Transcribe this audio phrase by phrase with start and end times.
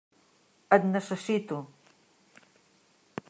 [0.77, 1.59] Et necessito!